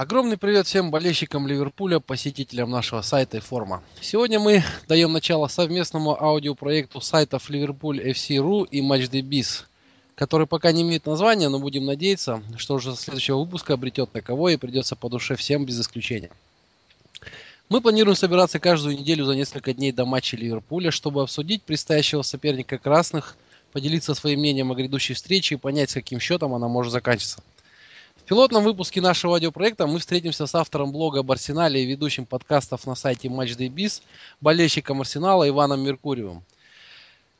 Огромный 0.00 0.38
привет 0.38 0.66
всем 0.66 0.90
болельщикам 0.90 1.46
Ливерпуля, 1.46 2.00
посетителям 2.00 2.70
нашего 2.70 3.02
сайта 3.02 3.36
и 3.36 3.40
форума. 3.40 3.82
Сегодня 4.00 4.40
мы 4.40 4.64
даем 4.88 5.12
начало 5.12 5.46
совместному 5.46 6.18
аудиопроекту 6.18 7.02
сайтов 7.02 7.50
Ливерпуль 7.50 8.00
FC.ru 8.00 8.66
и 8.70 8.80
MatchDBiz, 8.80 9.64
который 10.14 10.46
пока 10.46 10.72
не 10.72 10.80
имеет 10.80 11.04
названия, 11.04 11.50
но 11.50 11.58
будем 11.58 11.84
надеяться, 11.84 12.42
что 12.56 12.76
уже 12.76 12.96
следующего 12.96 13.40
выпуска 13.40 13.74
обретет 13.74 14.10
таковое 14.10 14.54
и 14.54 14.56
придется 14.56 14.96
по 14.96 15.10
душе 15.10 15.36
всем 15.36 15.66
без 15.66 15.78
исключения. 15.78 16.30
Мы 17.68 17.82
планируем 17.82 18.16
собираться 18.16 18.58
каждую 18.58 18.96
неделю 18.96 19.26
за 19.26 19.34
несколько 19.34 19.74
дней 19.74 19.92
до 19.92 20.06
матча 20.06 20.34
Ливерпуля, 20.34 20.90
чтобы 20.90 21.20
обсудить 21.20 21.62
предстоящего 21.62 22.22
соперника 22.22 22.78
красных, 22.78 23.36
поделиться 23.70 24.14
своим 24.14 24.40
мнением 24.40 24.72
о 24.72 24.74
грядущей 24.74 25.14
встрече 25.14 25.56
и 25.56 25.58
понять, 25.58 25.90
с 25.90 25.92
каким 25.92 26.20
счетом 26.20 26.54
она 26.54 26.68
может 26.68 26.90
заканчиваться– 26.90 27.42
пилотном 28.30 28.62
выпуске 28.62 29.00
нашего 29.00 29.34
аудиопроекта 29.34 29.88
мы 29.88 29.98
встретимся 29.98 30.46
с 30.46 30.54
автором 30.54 30.92
блога 30.92 31.18
об 31.18 31.32
Арсенале 31.32 31.82
и 31.82 31.86
ведущим 31.86 32.26
подкастов 32.26 32.86
на 32.86 32.94
сайте 32.94 33.26
MatchDayBiz, 33.26 34.02
болельщиком 34.40 35.00
Арсенала 35.00 35.48
Иваном 35.48 35.80
Меркуриевым. 35.80 36.44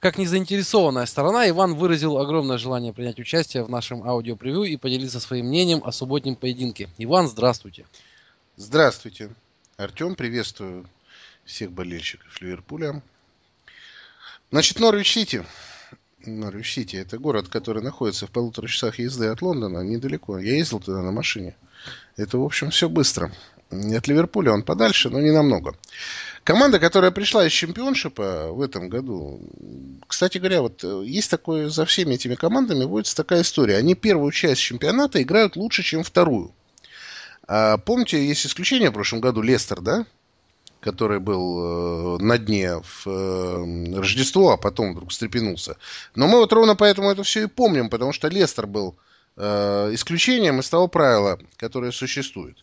Как 0.00 0.18
незаинтересованная 0.18 1.06
сторона, 1.06 1.48
Иван 1.48 1.76
выразил 1.76 2.18
огромное 2.18 2.58
желание 2.58 2.92
принять 2.92 3.20
участие 3.20 3.62
в 3.62 3.70
нашем 3.70 4.02
аудиопревью 4.02 4.64
и 4.64 4.76
поделиться 4.76 5.20
своим 5.20 5.46
мнением 5.46 5.80
о 5.84 5.92
субботнем 5.92 6.34
поединке. 6.34 6.88
Иван, 6.98 7.28
здравствуйте. 7.28 7.86
Здравствуйте. 8.56 9.30
Артем, 9.76 10.16
приветствую 10.16 10.88
всех 11.44 11.70
болельщиков 11.70 12.40
Ливерпуля. 12.40 13.00
Значит, 14.50 14.80
Норвич 14.80 15.12
Сити 15.12 15.46
Норвич-Сити. 16.26 16.96
Это 16.96 17.18
город, 17.18 17.48
который 17.48 17.82
находится 17.82 18.26
в 18.26 18.30
полутора 18.30 18.66
часах 18.66 18.98
езды 18.98 19.26
от 19.26 19.42
Лондона, 19.42 19.80
недалеко. 19.80 20.38
Я 20.38 20.56
ездил 20.56 20.80
туда 20.80 21.02
на 21.02 21.12
машине. 21.12 21.56
Это, 22.16 22.38
в 22.38 22.44
общем, 22.44 22.70
все 22.70 22.88
быстро. 22.88 23.32
От 23.70 24.08
Ливерпуля 24.08 24.52
он 24.52 24.62
подальше, 24.62 25.10
но 25.10 25.20
не 25.20 25.30
намного. 25.30 25.76
Команда, 26.42 26.80
которая 26.80 27.12
пришла 27.12 27.46
из 27.46 27.52
чемпионшипа 27.52 28.48
в 28.50 28.62
этом 28.62 28.88
году, 28.88 29.40
кстати 30.08 30.38
говоря, 30.38 30.62
вот 30.62 30.82
э, 30.82 31.02
есть 31.04 31.30
такое, 31.30 31.68
за 31.68 31.84
всеми 31.84 32.14
этими 32.14 32.34
командами 32.34 32.84
водится 32.84 33.14
такая 33.14 33.42
история. 33.42 33.76
Они 33.76 33.94
первую 33.94 34.32
часть 34.32 34.60
чемпионата 34.60 35.22
играют 35.22 35.54
лучше, 35.54 35.82
чем 35.82 36.02
вторую. 36.02 36.52
А 37.46 37.76
помните, 37.78 38.26
есть 38.26 38.46
исключение 38.46 38.90
в 38.90 38.94
прошлом 38.94 39.20
году, 39.20 39.42
Лестер, 39.42 39.80
да? 39.80 40.06
Который 40.80 41.20
был 41.20 42.18
э, 42.18 42.22
на 42.22 42.38
дне 42.38 42.76
в 42.82 43.06
э, 43.06 43.94
Рождество, 43.96 44.52
а 44.52 44.56
потом 44.56 44.92
вдруг 44.92 45.10
встрепенулся. 45.10 45.76
Но 46.14 46.26
мы 46.26 46.38
вот 46.38 46.52
ровно 46.52 46.74
поэтому 46.74 47.10
это 47.10 47.22
все 47.22 47.44
и 47.44 47.46
помним, 47.46 47.90
потому 47.90 48.12
что 48.12 48.28
Лестер 48.28 48.66
был 48.66 48.96
э, 49.36 49.90
исключением 49.92 50.60
из 50.60 50.68
того 50.68 50.88
правила, 50.88 51.38
которое 51.56 51.92
существует. 51.92 52.56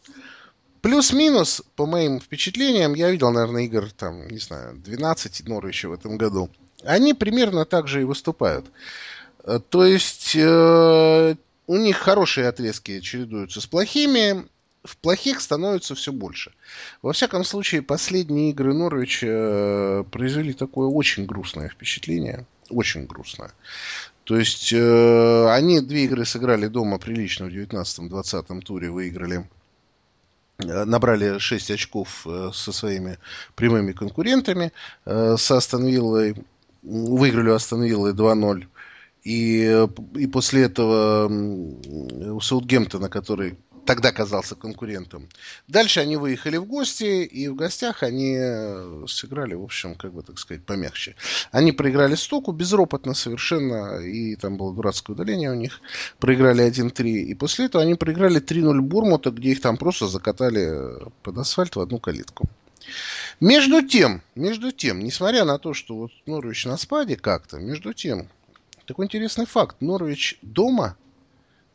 Плюс-минус, 0.82 1.64
по 1.76 1.86
моим 1.86 2.20
впечатлениям, 2.20 2.94
я 2.94 3.12
видел, 3.12 3.32
наверное, 3.32 3.64
игр, 3.64 3.92
там, 3.92 4.28
не 4.28 4.40
знаю, 4.40 4.76
12 4.78 5.48
Норвича 5.48 5.90
в 5.90 5.94
этом 5.94 6.18
году. 6.18 6.50
Они 6.84 7.14
примерно 7.14 7.66
так 7.66 7.88
же 7.88 8.02
и 8.02 8.06
выступают. 8.06 8.66
То 9.70 9.86
есть 9.86 10.36
э, 10.36 11.36
у 11.68 11.76
них 11.76 11.98
хорошие 11.98 12.48
отрезки 12.48 13.00
чередуются 13.02 13.62
с 13.62 13.68
плохими, 13.68 14.46
в 14.88 14.98
плохих 14.98 15.42
становится 15.42 15.94
все 15.94 16.12
больше. 16.12 16.54
Во 17.02 17.14
всяком 17.14 17.44
случае, 17.44 17.82
последние 17.82 18.52
игры 18.52 18.74
Норвича 18.74 19.28
э, 19.30 20.04
произвели 20.12 20.54
такое 20.54 20.88
очень 20.88 21.26
грустное 21.26 21.70
впечатление. 21.70 22.46
Очень 22.70 23.06
грустное. 23.06 23.52
То 24.28 24.38
есть 24.38 24.74
э, 24.74 25.50
они 25.52 25.80
две 25.80 26.04
игры 26.04 26.26
сыграли 26.26 26.68
дома 26.68 26.98
прилично 26.98 27.46
в 27.46 27.50
19-20 27.50 28.62
туре, 28.62 28.90
выиграли 28.90 29.48
э, 30.60 30.84
набрали 30.84 31.40
6 31.40 31.72
очков 31.72 32.28
э, 32.28 32.52
со 32.54 32.74
своими 32.74 33.20
прямыми 33.56 33.94
конкурентами. 33.94 34.74
С 35.06 35.50
Астон 35.50 35.86
Виллой, 35.88 36.36
выиграли 36.84 37.50
у 37.50 37.54
Астон 37.54 37.84
Виллы 37.84 38.12
2-0. 38.12 38.68
И, 39.24 39.88
и 40.16 40.28
после 40.28 40.64
этого 40.64 41.28
у 41.28 42.42
Саутгемптона, 42.42 43.08
который 43.10 43.58
тогда 43.88 44.12
казался 44.12 44.56
конкурентом. 44.56 45.30
Дальше 45.68 46.02
они 46.02 46.18
выехали 46.18 46.58
в 46.58 46.66
гости, 46.66 47.24
и 47.24 47.48
в 47.48 47.56
гостях 47.56 48.04
они 48.04 48.36
э, 48.38 49.06
сыграли, 49.08 49.56
в 49.56 49.64
общем, 49.64 49.96
как 49.96 50.14
бы 50.14 50.22
так 50.22 50.38
сказать, 50.38 50.64
помягче. 50.64 51.16
Они 51.52 51.72
проиграли 51.72 52.16
стоку 52.16 52.52
безропотно 52.52 53.14
совершенно, 53.16 54.00
и 54.00 54.36
там 54.36 54.58
было 54.58 54.76
дурацкое 54.76 55.16
удаление 55.16 55.52
у 55.52 55.56
них. 55.56 55.82
Проиграли 56.20 56.70
1-3, 56.70 57.08
и 57.08 57.34
после 57.34 57.66
этого 57.66 57.84
они 57.84 57.96
проиграли 57.96 58.40
3-0 58.42 58.82
Бурмута, 58.82 59.32
где 59.32 59.52
их 59.52 59.62
там 59.62 59.78
просто 59.78 60.08
закатали 60.08 61.10
под 61.24 61.38
асфальт 61.38 61.76
в 61.76 61.80
одну 61.80 62.00
калитку. 62.00 62.48
Между 63.40 63.82
тем, 63.82 64.22
между 64.36 64.72
тем, 64.72 65.00
несмотря 65.00 65.46
на 65.46 65.58
то, 65.58 65.74
что 65.74 65.96
вот 65.96 66.12
Норвич 66.26 66.66
на 66.66 66.78
спаде 66.78 67.16
как-то, 67.16 67.58
между 67.58 67.94
тем, 67.94 68.28
такой 68.86 69.06
интересный 69.06 69.46
факт. 69.46 69.78
Норвич 69.80 70.40
дома 70.42 70.98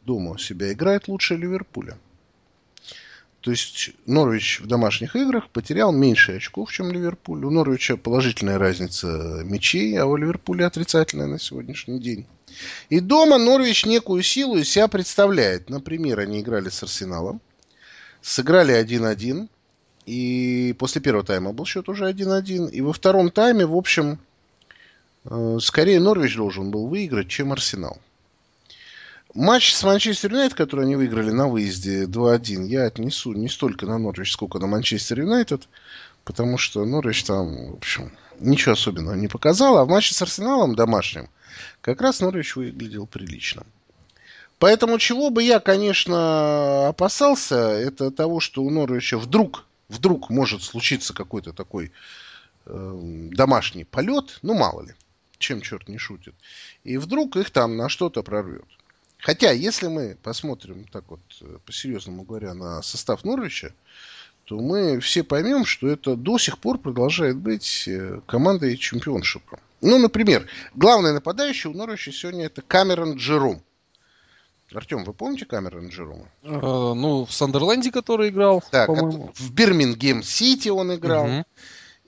дома 0.04 0.32
у 0.32 0.38
себя 0.38 0.72
играет 0.72 1.08
лучше 1.08 1.36
Ливерпуля. 1.36 1.98
То 3.42 3.50
есть 3.50 3.90
Норвич 4.06 4.60
в 4.60 4.68
домашних 4.68 5.16
играх 5.16 5.48
потерял 5.48 5.92
меньше 5.92 6.36
очков, 6.36 6.70
чем 6.72 6.92
Ливерпуль. 6.92 7.44
У 7.44 7.50
Норвича 7.50 7.96
положительная 7.96 8.56
разница 8.56 9.42
мячей, 9.44 9.96
а 9.96 10.06
у 10.06 10.16
Ливерпуля 10.16 10.66
отрицательная 10.66 11.26
на 11.26 11.40
сегодняшний 11.40 11.98
день. 11.98 12.26
И 12.88 13.00
дома 13.00 13.38
Норвич 13.38 13.84
некую 13.84 14.22
силу 14.22 14.58
из 14.58 14.68
себя 14.68 14.86
представляет. 14.86 15.70
Например, 15.70 16.20
они 16.20 16.40
играли 16.40 16.68
с 16.68 16.82
Арсеналом, 16.84 17.40
сыграли 18.20 18.80
1-1, 18.80 19.48
и 20.06 20.76
после 20.78 21.00
первого 21.00 21.24
тайма 21.24 21.52
был 21.52 21.66
счет 21.66 21.88
уже 21.88 22.08
1-1. 22.08 22.70
И 22.70 22.80
во 22.80 22.92
втором 22.92 23.32
тайме, 23.32 23.66
в 23.66 23.74
общем, 23.74 24.20
э, 25.24 25.58
скорее 25.60 25.98
Норвич 25.98 26.36
должен 26.36 26.70
был 26.70 26.86
выиграть, 26.86 27.28
чем 27.28 27.50
Арсенал. 27.50 27.98
Матч 29.34 29.72
с 29.72 29.82
Манчестер 29.82 30.32
Юнайтед, 30.32 30.54
который 30.54 30.84
они 30.84 30.94
выиграли 30.94 31.30
на 31.30 31.48
выезде 31.48 32.04
2-1, 32.04 32.66
я 32.66 32.84
отнесу 32.84 33.32
не 33.32 33.48
столько 33.48 33.86
на 33.86 33.96
Норвич, 33.96 34.30
сколько 34.30 34.58
на 34.58 34.66
Манчестер 34.66 35.20
Юнайтед, 35.20 35.68
потому 36.24 36.58
что 36.58 36.84
Норвич 36.84 37.24
там, 37.24 37.72
в 37.72 37.76
общем, 37.76 38.12
ничего 38.40 38.72
особенного 38.72 39.14
не 39.14 39.28
показал, 39.28 39.78
а 39.78 39.86
в 39.86 39.88
матче 39.88 40.12
с 40.12 40.20
Арсеналом 40.20 40.74
домашним 40.74 41.30
как 41.80 42.02
раз 42.02 42.20
Норвич 42.20 42.56
выглядел 42.56 43.06
прилично. 43.06 43.64
Поэтому 44.58 44.98
чего 44.98 45.30
бы 45.30 45.42
я, 45.42 45.60
конечно, 45.60 46.88
опасался, 46.88 47.56
это 47.56 48.10
того, 48.10 48.38
что 48.38 48.62
у 48.62 48.68
Норвича 48.68 49.16
вдруг, 49.16 49.64
вдруг 49.88 50.28
может 50.28 50.62
случиться 50.62 51.14
какой-то 51.14 51.54
такой 51.54 51.90
э, 52.66 53.28
домашний 53.32 53.84
полет, 53.84 54.40
ну 54.42 54.52
мало 54.52 54.82
ли, 54.82 54.94
чем 55.38 55.62
черт 55.62 55.88
не 55.88 55.96
шутит, 55.96 56.34
и 56.84 56.98
вдруг 56.98 57.36
их 57.36 57.50
там 57.50 57.78
на 57.78 57.88
что-то 57.88 58.22
прорвет. 58.22 58.66
Хотя, 59.22 59.52
если 59.52 59.86
мы 59.86 60.16
посмотрим 60.20 60.84
так 60.90 61.04
вот, 61.08 61.20
э, 61.40 61.58
по-серьезному 61.64 62.24
говоря, 62.24 62.54
на 62.54 62.82
состав 62.82 63.24
Норвича, 63.24 63.72
то 64.44 64.58
мы 64.58 64.98
все 64.98 65.22
поймем, 65.22 65.64
что 65.64 65.86
это 65.86 66.16
до 66.16 66.38
сих 66.38 66.58
пор 66.58 66.78
продолжает 66.78 67.36
быть 67.36 67.84
э, 67.86 68.20
командой 68.26 68.76
чемпионшипа. 68.76 69.60
Ну, 69.80 69.98
например, 69.98 70.48
главный 70.74 71.12
нападающий 71.12 71.70
у 71.70 71.72
Норвича 71.72 72.10
сегодня 72.10 72.46
это 72.46 72.62
Камерон 72.62 73.14
Джером. 73.14 73.62
Артем, 74.74 75.04
вы 75.04 75.12
помните 75.12 75.44
Камерон 75.44 75.88
Джерома? 75.88 76.26
Э, 76.42 76.48
ну, 76.50 77.24
в 77.24 77.32
Сандерленде, 77.32 77.92
который 77.92 78.30
играл, 78.30 78.64
Так, 78.72 78.88
в 78.88 79.52
Бирмингем 79.52 80.24
Сити 80.24 80.68
он 80.68 80.96
играл. 80.96 81.26
Угу. 81.26 81.44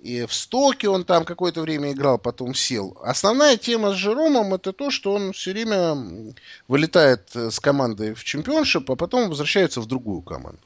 И 0.05 0.27
в 0.27 0.35
Стоке 0.35 0.91
он 0.91 1.05
там 1.05 1.25
какое-то 1.25 1.63
время 1.63 1.93
играл, 1.93 2.19
потом 2.19 2.55
сел. 2.55 2.95
Основная 3.03 3.57
тема 3.57 3.93
с 3.93 3.95
Жеромом 3.95 4.53
это 4.53 4.75
то, 4.75 4.91
что 4.91 5.15
он 5.15 5.33
все 5.33 5.53
время 5.53 6.35
вылетает 6.69 7.35
э, 7.35 7.51
с 7.51 7.59
команды 7.59 8.13
в 8.13 8.23
чемпионшип, 8.23 8.91
а 8.91 8.97
потом 8.97 9.31
возвращается 9.31 9.81
в 9.81 9.87
другую 9.87 10.21
команду. 10.21 10.61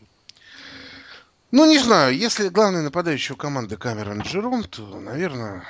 Ну, 1.53 1.67
не 1.67 1.79
знаю, 1.79 2.19
если 2.19 2.49
главный 2.49 2.83
нападающий 2.83 3.35
у 3.35 3.37
команды 3.37 3.77
Камерон 3.77 4.23
Джером, 4.23 4.65
то, 4.65 4.83
наверное, 4.99 5.63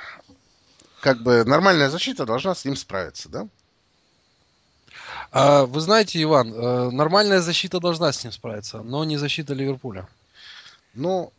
как 0.99 1.21
бы 1.21 1.43
нормальная 1.43 1.91
защита 1.91 2.25
должна 2.25 2.55
с 2.55 2.65
ним 2.65 2.75
справиться, 2.75 3.29
да? 3.29 3.47
А, 5.31 5.67
вы 5.67 5.79
знаете, 5.79 6.19
Иван, 6.23 6.51
э, 6.51 6.89
нормальная 6.89 7.39
защита 7.39 7.79
должна 7.79 8.11
с 8.11 8.23
ним 8.23 8.33
справиться, 8.33 8.81
но 8.81 9.03
не 9.03 9.17
защита 9.17 9.53
Ливерпуля. 9.53 10.07
Ну, 10.95 11.31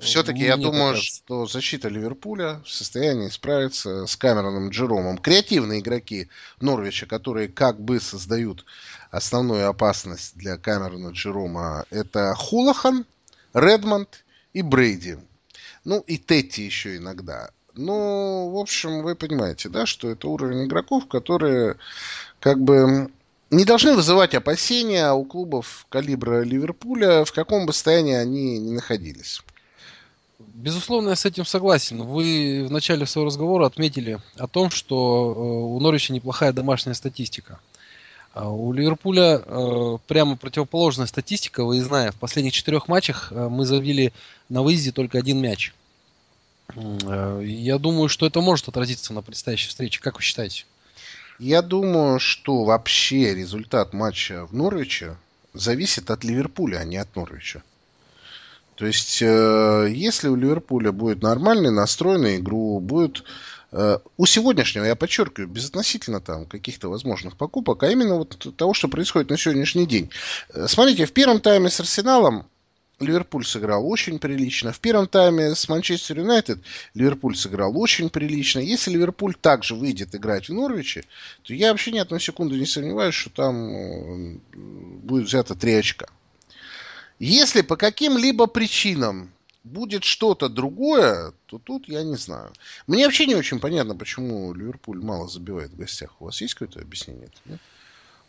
все-таки 0.00 0.44
я 0.44 0.56
думаю, 0.56 0.94
кажется. 0.94 1.16
что 1.16 1.46
защита 1.46 1.88
Ливерпуля 1.88 2.60
в 2.64 2.70
состоянии 2.70 3.28
справиться 3.28 4.06
с 4.06 4.16
Камероном 4.16 4.70
Джеромом. 4.70 5.18
Креативные 5.18 5.80
игроки 5.80 6.28
Норвича, 6.60 7.06
которые 7.06 7.48
как 7.48 7.80
бы 7.80 8.00
создают 8.00 8.64
основную 9.10 9.68
опасность 9.68 10.36
для 10.36 10.56
Камерона 10.56 11.10
Джерома, 11.10 11.84
это 11.90 12.34
Хулахан, 12.34 13.04
Редмонд 13.54 14.24
и 14.52 14.62
Брейди. 14.62 15.18
Ну, 15.84 16.00
и 16.00 16.18
Тетти 16.18 16.64
еще 16.64 16.96
иногда. 16.96 17.50
Ну, 17.74 18.50
в 18.50 18.58
общем, 18.58 19.02
вы 19.02 19.14
понимаете, 19.14 19.68
да, 19.68 19.86
что 19.86 20.10
это 20.10 20.28
уровень 20.28 20.64
игроков, 20.64 21.08
которые 21.08 21.76
как 22.40 22.60
бы 22.60 23.10
не 23.50 23.64
должны 23.64 23.94
вызывать 23.94 24.34
опасения 24.34 25.12
у 25.12 25.24
клубов 25.24 25.86
калибра 25.88 26.42
Ливерпуля, 26.42 27.24
в 27.24 27.32
каком 27.32 27.66
бы 27.66 27.72
состоянии 27.72 28.14
они 28.14 28.58
ни 28.58 28.72
находились. 28.72 29.42
Безусловно, 30.54 31.10
я 31.10 31.16
с 31.16 31.26
этим 31.26 31.44
согласен. 31.44 32.02
Вы 32.02 32.64
в 32.66 32.70
начале 32.70 33.06
своего 33.06 33.26
разговора 33.26 33.66
отметили 33.66 34.18
о 34.36 34.46
том, 34.46 34.70
что 34.70 35.34
э, 35.34 35.40
у 35.40 35.80
Норвича 35.80 36.12
неплохая 36.12 36.52
домашняя 36.52 36.94
статистика. 36.94 37.60
А 38.32 38.48
у 38.48 38.72
Ливерпуля 38.72 39.42
э, 39.44 39.98
прямо 40.06 40.36
противоположная 40.36 41.06
статистика, 41.06 41.64
выездная. 41.64 42.12
В 42.12 42.16
последних 42.16 42.52
четырех 42.52 42.88
матчах 42.88 43.32
э, 43.32 43.48
мы 43.48 43.66
забили 43.66 44.12
на 44.48 44.62
выезде 44.62 44.92
только 44.92 45.18
один 45.18 45.40
мяч. 45.40 45.74
Я 46.74 47.78
думаю, 47.78 48.08
что 48.08 48.26
это 48.26 48.40
может 48.40 48.68
отразиться 48.68 49.12
на 49.12 49.22
предстоящей 49.22 49.68
встрече. 49.68 50.00
Как 50.00 50.16
вы 50.16 50.22
считаете? 50.22 50.66
Я 51.40 51.62
думаю, 51.62 52.20
что 52.20 52.64
вообще 52.64 53.34
результат 53.34 53.92
матча 53.92 54.46
в 54.46 54.54
Норвиче 54.54 55.16
зависит 55.52 56.10
от 56.10 56.22
Ливерпуля, 56.22 56.78
а 56.78 56.84
не 56.84 56.96
от 56.96 57.16
Норвича. 57.16 57.62
То 58.80 58.86
есть, 58.86 59.20
э, 59.20 59.92
если 59.94 60.28
у 60.28 60.36
Ливерпуля 60.36 60.90
будет 60.90 61.20
нормальный 61.20 61.70
настрой 61.70 62.16
на 62.16 62.36
игру, 62.36 62.80
будет 62.80 63.24
э, 63.72 63.98
у 64.16 64.24
сегодняшнего, 64.24 64.84
я 64.84 64.96
подчеркиваю, 64.96 65.48
безотносительно 65.48 66.22
там 66.22 66.46
каких-то 66.46 66.88
возможных 66.88 67.36
покупок, 67.36 67.82
а 67.82 67.90
именно 67.90 68.14
вот 68.14 68.56
того, 68.56 68.72
что 68.72 68.88
происходит 68.88 69.28
на 69.28 69.36
сегодняшний 69.36 69.86
день. 69.86 70.08
Э, 70.54 70.66
смотрите, 70.66 71.04
в 71.04 71.12
первом 71.12 71.42
тайме 71.42 71.68
с 71.68 71.78
Арсеналом 71.78 72.46
Ливерпуль 73.00 73.44
сыграл 73.44 73.86
очень 73.86 74.18
прилично. 74.18 74.72
В 74.72 74.80
первом 74.80 75.08
тайме 75.08 75.54
с 75.54 75.68
Манчестер 75.68 76.20
Юнайтед 76.20 76.60
Ливерпуль 76.94 77.36
сыграл 77.36 77.78
очень 77.78 78.08
прилично. 78.08 78.60
Если 78.60 78.92
Ливерпуль 78.92 79.34
также 79.34 79.74
выйдет 79.74 80.14
играть 80.14 80.48
в 80.48 80.54
Норвиче, 80.54 81.04
то 81.42 81.52
я 81.52 81.72
вообще 81.72 81.92
ни 81.92 81.98
одной 81.98 82.18
секунды 82.18 82.58
не 82.58 82.64
сомневаюсь, 82.64 83.14
что 83.14 83.28
там 83.28 84.40
будет 85.02 85.26
взято 85.26 85.54
три 85.54 85.74
очка. 85.74 86.06
Если 87.20 87.60
по 87.60 87.76
каким-либо 87.76 88.46
причинам 88.46 89.30
будет 89.62 90.04
что-то 90.04 90.48
другое, 90.48 91.32
то 91.46 91.58
тут 91.58 91.86
я 91.86 92.02
не 92.02 92.16
знаю. 92.16 92.50
Мне 92.86 93.04
вообще 93.04 93.26
не 93.26 93.34
очень 93.34 93.60
понятно, 93.60 93.94
почему 93.94 94.52
Ливерпуль 94.54 95.02
мало 95.02 95.28
забивает 95.28 95.70
в 95.70 95.76
гостях. 95.76 96.10
У 96.18 96.24
вас 96.24 96.40
есть 96.40 96.54
какое-то 96.54 96.80
объяснение? 96.80 97.28
Нет? 97.44 97.60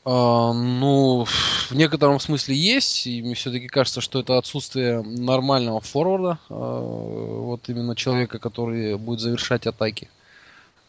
А, 0.04 0.52
ну, 0.52 1.26
в 1.26 1.72
некотором 1.72 2.20
смысле 2.20 2.56
есть, 2.56 3.08
и 3.08 3.22
мне 3.22 3.34
все-таки 3.36 3.68
кажется, 3.68 4.02
что 4.02 4.20
это 4.20 4.38
отсутствие 4.38 5.02
нормального 5.04 5.80
форварда, 5.80 6.40
а, 6.50 6.80
вот 6.82 7.70
именно 7.70 7.96
человека, 7.96 8.40
который 8.40 8.98
будет 8.98 9.22
завершать 9.22 9.68
атаки. 9.68 10.10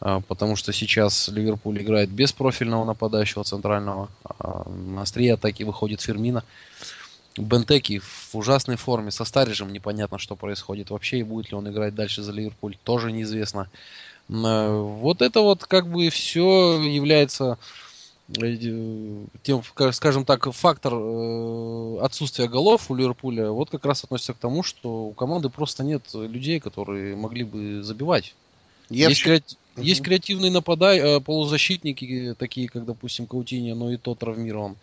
А, 0.01 0.19
потому 0.19 0.57
что 0.57 0.73
сейчас 0.73 1.29
Ливерпуль 1.29 1.81
играет 1.81 2.09
без 2.09 2.33
профильного 2.33 2.83
нападающего 2.83 3.45
центрального. 3.45 4.09
А, 4.25 4.67
на 4.67 5.03
острие 5.03 5.35
атаки 5.35 5.63
выходит 5.63 6.01
Фермина. 6.01 6.43
Бентеки 7.37 7.99
в 7.99 8.35
ужасной 8.35 8.75
форме, 8.75 9.11
со 9.11 9.25
Старижем 9.25 9.73
непонятно, 9.73 10.17
что 10.19 10.35
происходит 10.35 10.89
вообще, 10.89 11.19
и 11.19 11.23
будет 11.23 11.51
ли 11.51 11.57
он 11.57 11.69
играть 11.69 11.95
дальше 11.95 12.21
за 12.21 12.31
Ливерпуль, 12.31 12.77
тоже 12.83 13.11
неизвестно. 13.11 13.69
Вот 14.29 15.21
это 15.21 15.41
вот 15.41 15.65
как 15.65 15.87
бы 15.89 16.09
все 16.09 16.79
является 16.81 17.57
Э, 18.41 18.57
тем, 19.43 19.61
скажем 19.91 20.25
так, 20.25 20.51
фактор 20.53 20.93
э, 20.95 21.97
отсутствия 22.01 22.47
голов 22.47 22.89
у 22.89 22.95
Ливерпуля 22.95 23.49
вот 23.49 23.69
как 23.69 23.85
раз 23.85 24.03
относится 24.03 24.33
к 24.33 24.37
тому, 24.37 24.63
что 24.63 25.05
у 25.05 25.13
команды 25.13 25.49
просто 25.49 25.83
нет 25.83 26.03
людей, 26.13 26.59
которые 26.59 27.15
могли 27.15 27.43
бы 27.43 27.83
забивать. 27.83 28.33
Я 28.89 29.09
есть, 29.09 29.21
вообще... 29.21 29.41
креати... 29.41 29.57
угу. 29.75 29.85
есть 29.85 30.01
креативные 30.01 30.51
нападай, 30.51 30.99
э, 30.99 31.19
полузащитники, 31.19 32.35
такие 32.39 32.69
как, 32.69 32.85
допустим, 32.85 33.27
Каутини, 33.27 33.73
но 33.73 33.91
и 33.91 33.97
тот 33.97 34.19
травмирован. 34.19 34.77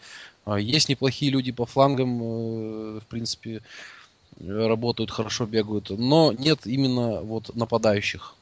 А 0.44 0.58
есть 0.58 0.88
неплохие 0.88 1.30
люди 1.30 1.52
по 1.52 1.66
флангам, 1.66 2.98
в 3.00 3.06
принципе, 3.08 3.62
работают, 4.40 5.10
хорошо 5.10 5.46
бегают, 5.46 5.90
но 5.90 6.32
нет 6.32 6.66
именно 6.66 7.20
вот 7.20 7.54
нападающих. 7.54 8.34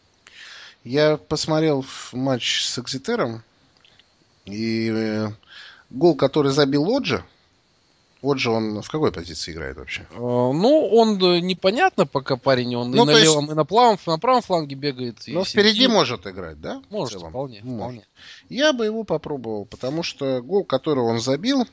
Я 0.84 1.16
посмотрел 1.16 1.84
матч 2.12 2.64
с 2.64 2.78
Экзитером, 2.78 3.42
и 4.44 4.90
э, 4.90 5.28
гол, 5.90 6.14
который 6.14 6.52
забил 6.52 6.88
Оджи, 8.22 8.48
Оджи, 8.48 8.50
он 8.50 8.82
в 8.82 8.90
какой 8.90 9.12
позиции 9.12 9.52
играет 9.52 9.76
вообще? 9.76 10.02
Э, 10.10 10.16
ну, 10.16 10.88
он 10.92 11.18
непонятно 11.18 12.06
пока 12.06 12.36
парень, 12.36 12.76
он 12.76 12.90
ну, 12.90 13.04
и 13.04 13.06
на 13.06 13.10
есть... 13.12 13.24
левом, 13.24 13.50
и 13.50 13.54
на 13.54 13.64
правом, 13.64 13.98
на 14.06 14.18
правом 14.18 14.42
фланге 14.42 14.76
бегает. 14.76 15.18
Но 15.26 15.44
впереди 15.44 15.86
может 15.88 16.26
играть, 16.26 16.60
да? 16.60 16.82
Может, 16.90 17.20
вполне, 17.20 17.60
может. 17.62 17.78
вполне. 17.78 18.06
Я 18.48 18.72
бы 18.72 18.84
его 18.84 19.04
попробовал, 19.04 19.64
потому 19.64 20.02
что 20.02 20.40
гол, 20.42 20.64
который 20.64 21.04
он 21.04 21.20
забил, 21.20 21.66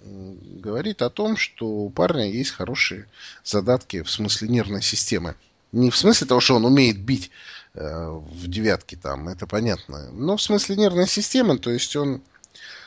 говорит 0.00 1.02
о 1.02 1.10
том, 1.10 1.36
что 1.36 1.66
у 1.66 1.90
парня 1.90 2.30
есть 2.30 2.50
хорошие 2.50 3.06
задатки 3.42 4.02
в 4.02 4.10
смысле 4.10 4.48
нервной 4.48 4.82
системы. 4.82 5.34
Не 5.72 5.90
в 5.90 5.96
смысле 5.96 6.26
того, 6.26 6.40
что 6.40 6.56
он 6.56 6.64
умеет 6.64 6.98
бить 6.98 7.30
Э, 7.74 8.08
в 8.08 8.46
девятке 8.46 8.96
там, 8.96 9.28
это 9.28 9.48
понятно. 9.48 10.08
Но 10.12 10.36
в 10.36 10.42
смысле 10.42 10.76
нервной 10.76 11.08
системы, 11.08 11.58
то 11.58 11.70
есть 11.70 11.96
он 11.96 12.22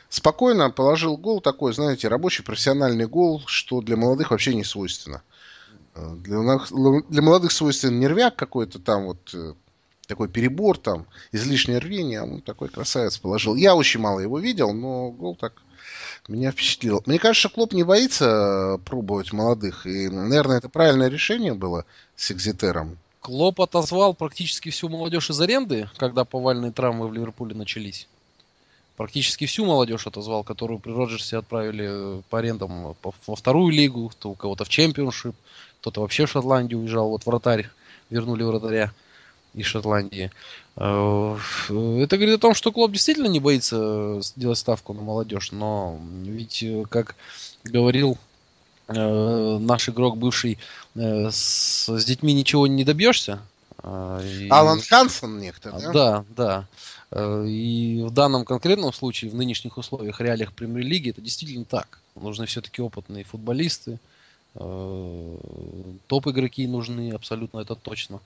спокойно 0.10 0.70
положил 0.70 1.18
гол 1.18 1.42
такой, 1.42 1.74
знаете, 1.74 2.08
рабочий 2.08 2.44
профессиональный 2.44 3.08
гол, 3.08 3.42
что 3.46 3.82
для 3.82 3.98
молодых 3.98 4.32
вообще 4.32 4.56
не 4.56 4.64
свойственно. 4.64 5.22
Э, 5.96 6.16
для, 6.16 6.60
для 7.10 7.22
молодых 7.22 7.52
свойствен 7.52 8.00
нервяк 8.00 8.36
какой-то 8.36 8.80
там 8.80 9.06
вот 9.06 9.34
э, 9.34 9.54
такой 10.08 10.30
перебор 10.30 10.78
там, 10.78 11.06
излишнее 11.32 11.80
рвение, 11.80 12.24
он 12.24 12.42
такой 12.42 12.70
красавец 12.70 13.18
положил. 13.18 13.56
Я 13.56 13.76
очень 13.76 14.00
мало 14.00 14.20
его 14.20 14.40
видел, 14.40 14.74
но 14.74 15.12
гол 15.12 15.36
так 15.36 15.54
меня 16.28 16.52
впечатлил. 16.52 17.04
Мне 17.06 17.20
кажется, 17.20 17.50
Клоп 17.50 17.74
не 17.74 17.84
боится 17.84 18.80
пробовать 18.86 19.34
молодых, 19.34 19.86
и, 19.86 20.10
наверное, 20.10 20.58
это 20.58 20.70
правильное 20.70 21.10
решение 21.10 21.54
было 21.54 21.86
с 22.16 22.32
Экзитером. 22.32 22.98
Клоп 23.22 23.62
отозвал 23.62 24.14
практически 24.14 24.70
всю 24.70 24.90
молодежь 24.90 25.30
из 25.30 25.40
аренды, 25.42 25.90
когда 25.98 26.24
повальные 26.24 26.72
травмы 26.72 27.08
в 27.08 27.14
Ливерпуле 27.14 27.56
начались. 27.56 28.08
Практически 28.98 29.46
всю 29.46 29.64
молодежь 29.64 30.08
отозвал, 30.08 30.44
которую 30.44 30.80
при 30.80 30.92
Роджерсе 30.92 31.38
отправили 31.38 31.86
э, 31.88 32.22
по 32.32 32.40
арендам 32.40 32.96
во 33.04 33.36
вторую 33.36 33.72
лигу, 33.72 34.12
то 34.20 34.32
у 34.32 34.34
кого-то 34.34 34.66
в 34.66 34.70
чемпионшип, 34.70 35.36
кто-то 35.82 36.02
вообще 36.02 36.26
в 36.26 36.32
Шотландию 36.32 36.80
уезжал. 36.80 37.10
Вот 37.10 37.24
вратарь, 37.28 37.70
вернули 38.10 38.42
вратаря 38.42 38.92
из 39.54 39.68
Шотландии. 39.68 40.32
Э, 40.78 41.38
это 41.70 42.18
говорит 42.18 42.38
о 42.38 42.40
том, 42.40 42.56
что 42.56 42.72
Клоп 42.72 42.92
действительно 42.92 43.28
не 43.28 43.40
боится 43.40 44.20
делать 44.36 44.58
ставку 44.58 44.94
на 44.94 45.04
молодежь, 45.04 45.52
но 45.52 46.00
ведь, 46.24 46.64
э, 46.64 46.84
как 46.90 47.16
говорил 47.64 48.18
э, 48.88 49.58
наш 49.60 49.90
игрок 49.90 50.18
бывший, 50.18 50.58
э, 50.96 51.30
с, 51.30 51.88
с 51.88 52.06
детьми 52.06 52.34
ничего 52.34 52.66
не 52.66 52.84
добьешься. 52.84 53.42
Э, 53.84 54.22
и... 54.24 54.50
Алан 54.50 54.82
Хансон 54.82 55.40
некто, 55.40 55.72
да? 55.72 55.92
Да, 55.92 56.26
да. 56.30 56.68
Э, 57.12 57.46
и 57.46 58.04
в 58.04 58.12
данном 58.12 58.46
конкретном 58.46 58.94
случае, 58.94 59.32
в 59.32 59.36
нынешних 59.36 59.78
условиях, 59.78 60.20
реалиях 60.22 60.54
премьер-лиги, 60.54 61.12
это 61.12 61.22
действительно 61.22 61.66
так. 61.66 62.00
Нужны 62.16 62.46
все-таки 62.46 62.82
опытные 62.82 63.24
футболисты, 63.24 64.00
э, 64.56 65.38
топ-игроки 66.08 66.68
нужны, 66.68 67.12
абсолютно 67.12 67.60
это 67.60 67.76
точно. 67.76 68.20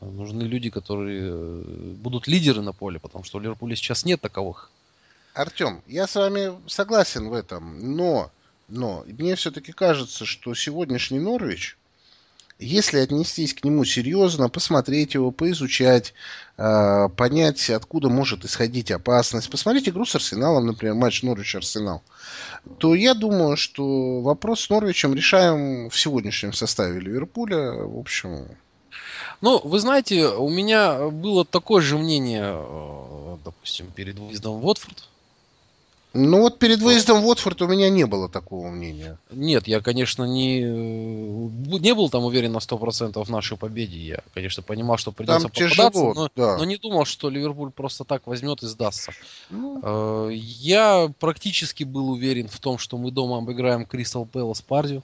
Нужны 0.00 0.42
люди, 0.44 0.70
которые 0.70 1.34
будут 1.94 2.26
лидеры 2.26 2.62
на 2.62 2.72
поле, 2.72 2.98
потому 2.98 3.24
что 3.24 3.36
у 3.36 3.40
Ливерпуля 3.40 3.76
сейчас 3.76 4.06
нет 4.06 4.22
таковых. 4.22 4.70
Артем, 5.34 5.82
я 5.86 6.06
с 6.06 6.14
вами 6.14 6.52
согласен 6.66 7.28
в 7.28 7.34
этом, 7.34 7.94
но 7.94 8.30
но 8.72 9.04
мне 9.06 9.34
все-таки 9.34 9.72
кажется, 9.72 10.24
что 10.24 10.54
сегодняшний 10.54 11.18
Норвич, 11.18 11.76
если 12.62 12.98
отнестись 12.98 13.54
к 13.54 13.64
нему 13.64 13.84
серьезно, 13.84 14.48
посмотреть 14.48 15.14
его, 15.14 15.30
поизучать, 15.30 16.14
э, 16.56 17.08
понять, 17.16 17.70
откуда 17.70 18.08
может 18.08 18.44
исходить 18.44 18.90
опасность, 18.90 19.50
посмотреть 19.50 19.88
игру 19.88 20.04
с 20.04 20.14
Арсеналом, 20.14 20.66
например, 20.66 20.94
матч 20.94 21.22
Норвич-Арсенал, 21.22 22.02
то 22.78 22.94
я 22.94 23.14
думаю, 23.14 23.56
что 23.56 24.20
вопрос 24.20 24.60
с 24.60 24.70
Норвичем 24.70 25.14
решаем 25.14 25.90
в 25.90 25.98
сегодняшнем 25.98 26.52
составе 26.52 27.00
Ливерпуля. 27.00 27.72
В 27.72 27.98
общем, 27.98 28.46
ну, 29.40 29.60
вы 29.64 29.80
знаете, 29.80 30.28
у 30.28 30.48
меня 30.48 31.08
было 31.08 31.44
такое 31.44 31.82
же 31.82 31.98
мнение, 31.98 32.54
э, 32.54 33.36
допустим, 33.44 33.90
перед 33.90 34.18
выездом 34.18 34.60
в 34.60 34.66
Уотфорд. 34.66 35.08
Ну 36.14 36.40
вот 36.40 36.58
перед 36.58 36.80
выездом 36.80 37.22
в 37.22 37.26
Уотфорд 37.26 37.62
у 37.62 37.68
меня 37.68 37.88
не 37.88 38.04
было 38.04 38.28
такого 38.28 38.68
мнения. 38.68 39.16
Нет, 39.30 39.66
я, 39.66 39.80
конечно, 39.80 40.24
не, 40.24 40.60
не 40.60 41.94
был 41.94 42.10
там 42.10 42.24
уверен 42.24 42.52
на 42.52 42.58
100% 42.58 43.22
в 43.24 43.30
нашей 43.30 43.56
победе. 43.56 43.98
Я, 43.98 44.20
конечно, 44.34 44.62
понимал, 44.62 44.98
что 44.98 45.10
придется 45.12 45.48
там 45.48 45.50
попадаться, 45.50 45.74
тяжело, 45.74 46.14
но, 46.14 46.30
да. 46.36 46.58
но 46.58 46.64
не 46.64 46.76
думал, 46.76 47.06
что 47.06 47.30
Ливерпуль 47.30 47.70
просто 47.70 48.04
так 48.04 48.26
возьмет 48.26 48.62
и 48.62 48.66
сдастся. 48.66 49.12
Ну. 49.48 49.80
Э, 49.82 50.30
я 50.32 51.10
практически 51.18 51.84
был 51.84 52.10
уверен 52.10 52.48
в 52.48 52.58
том, 52.58 52.76
что 52.76 52.98
мы 52.98 53.10
дома 53.10 53.38
обыграем 53.38 53.86
Кристал 53.86 54.26
Пэлас 54.26 54.60
Пардию. 54.60 55.02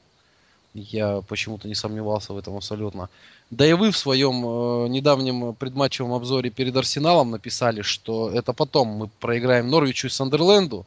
Я 0.75 1.23
почему-то 1.27 1.69
не 1.69 1.75
сомневался 1.75 2.35
в 2.35 2.38
этом 2.38 2.55
абсолютно. 2.57 3.09
Да 3.50 3.67
и 3.67 3.73
вы 3.73 3.91
в 3.93 3.97
своем 3.97 4.45
э, 4.45 4.88
недавнем 4.88 5.55
предматчевом 5.55 6.12
обзоре 6.12 6.50
перед 6.50 6.77
Арсеналом 6.77 7.31
написали, 7.31 7.81
что 7.81 8.31
это 8.31 8.53
потом 8.53 8.88
мы 8.88 9.09
проиграем 9.21 9.71
Норвичу 9.71 10.09
и 10.09 10.11
Сандерленду, 10.11 10.85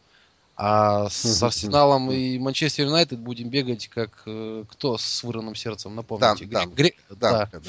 А 0.64 1.10
с 1.10 1.42
Арсеналом 1.42 2.12
и 2.12 2.38
Манчестер 2.38 2.86
Юнайтед 2.86 3.18
будем 3.18 3.50
бегать 3.50 3.88
как 3.88 4.22
э, 4.28 4.64
кто 4.70 4.96
с 4.96 5.24
вырванным 5.24 5.56
сердцем, 5.56 5.96
напомните? 5.96 6.46
Да, 6.46 6.66
да, 6.66 6.72
Гре... 6.72 6.94
да. 7.10 7.50
да. 7.52 7.60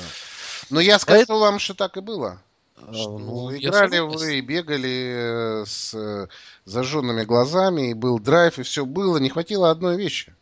Но 0.69 0.79
я 0.79 0.99
а 1.07 1.35
вам, 1.35 1.59
что 1.59 1.73
так 1.73 1.97
и 1.97 2.01
было. 2.01 2.43
А, 2.77 2.93
что 2.93 3.17
ну, 3.17 3.57
играли 3.57 4.01
вы, 4.01 4.43
бегали 4.43 5.65
с 5.65 6.29
зажженными 6.67 7.25
глазами, 7.25 7.93
и 7.93 7.95
был 7.95 8.19
драйв, 8.19 8.59
и 8.59 8.63
все 8.63 8.85
было. 8.85 9.17
Не 9.17 9.31
хватило 9.31 9.71
одной 9.71 9.97
вещи. 9.97 10.35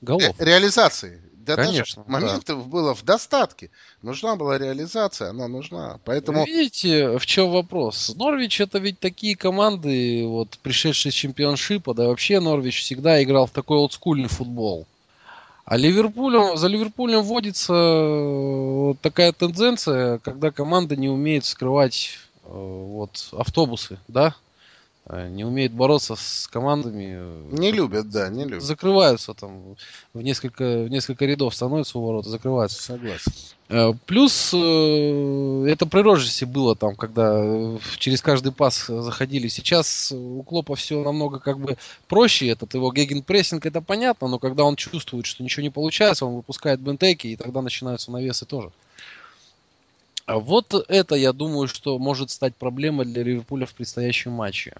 Голов. 0.00 0.22
Ре- 0.38 0.46
реализации. 0.46 1.20
Да 1.44 1.56
Конечно. 1.56 2.04
моментов 2.06 2.58
да. 2.58 2.70
было 2.70 2.94
в 2.94 3.02
достатке. 3.04 3.70
Нужна 4.00 4.36
была 4.36 4.58
реализация, 4.58 5.30
она 5.30 5.48
нужна. 5.48 5.98
Поэтому... 6.04 6.44
Видите, 6.44 7.18
в 7.18 7.26
чем 7.26 7.50
вопрос? 7.50 8.14
Норвич 8.14 8.60
это 8.60 8.78
ведь 8.78 9.00
такие 9.00 9.34
команды, 9.34 10.24
вот 10.24 10.56
пришедшие 10.62 11.10
с 11.10 11.14
чемпионшипа, 11.14 11.94
да 11.94 12.06
вообще 12.06 12.38
Норвич 12.38 12.82
всегда 12.82 13.20
играл 13.22 13.46
в 13.46 13.50
такой 13.50 13.78
олдскульный 13.78 14.28
футбол. 14.28 14.86
А 15.64 15.76
Ливерпулем, 15.76 16.56
за 16.56 16.68
Ливерпулем 16.68 17.22
вводится 17.22 17.72
вот 17.72 19.00
такая 19.00 19.32
тенденция, 19.32 20.18
когда 20.18 20.50
команда 20.52 20.94
не 20.96 21.08
умеет 21.08 21.44
скрывать 21.44 22.18
э, 22.44 22.48
вот 22.52 23.28
автобусы, 23.32 23.98
да? 24.06 24.36
Э, 25.06 25.28
не 25.28 25.44
умеет 25.44 25.72
бороться 25.72 26.14
с 26.14 26.48
командами. 26.50 27.16
Э, 27.16 27.48
не 27.50 27.72
любят, 27.72 28.08
да, 28.10 28.28
не 28.28 28.44
любят. 28.44 28.62
Закрываются 28.62 29.34
там 29.34 29.76
в 30.14 30.22
несколько, 30.22 30.84
в 30.84 30.88
несколько 30.88 31.24
рядов 31.24 31.54
становятся 31.54 31.98
у 31.98 32.06
ворота, 32.06 32.28
закрываются. 32.28 32.80
Согласен. 32.80 33.32
Э, 33.68 33.92
плюс 34.06 34.48
это 34.54 35.86
при 35.86 36.02
Роджерсе 36.02 36.46
было 36.46 36.76
там, 36.76 36.94
когда 36.94 37.76
через 37.98 38.22
каждый 38.22 38.52
пас 38.52 38.86
заходили. 38.86 39.48
Сейчас 39.48 40.12
у 40.12 40.44
Клопа 40.44 40.76
все 40.76 41.02
намного 41.02 41.40
как 41.40 41.58
бы 41.58 41.76
проще. 42.06 42.48
Этот 42.48 42.74
его 42.74 42.92
гегенпрессинг, 42.92 43.66
это 43.66 43.80
понятно, 43.80 44.28
но 44.28 44.38
когда 44.38 44.62
он 44.62 44.76
чувствует, 44.76 45.26
что 45.26 45.42
ничего 45.42 45.64
не 45.64 45.70
получается, 45.70 46.26
он 46.26 46.36
выпускает 46.36 46.78
бентеки, 46.78 47.26
и 47.26 47.36
тогда 47.36 47.60
начинаются 47.60 48.12
навесы 48.12 48.46
тоже. 48.46 48.70
А 50.26 50.38
вот 50.38 50.72
это, 50.88 51.16
я 51.16 51.32
думаю, 51.32 51.66
что 51.66 51.98
может 51.98 52.30
стать 52.30 52.54
проблемой 52.54 53.06
для 53.06 53.24
Ливерпуля 53.24 53.66
в 53.66 53.74
предстоящем 53.74 54.30
матче. 54.30 54.76